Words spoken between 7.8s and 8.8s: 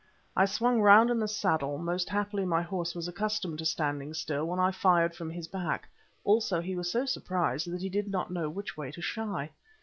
he did not know which